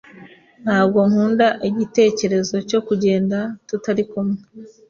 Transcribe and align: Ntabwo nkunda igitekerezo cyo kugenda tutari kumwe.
Ntabwo 0.63 0.99
nkunda 1.09 1.47
igitekerezo 1.69 2.55
cyo 2.69 2.79
kugenda 2.87 3.37
tutari 3.67 4.03
kumwe. 4.09 4.39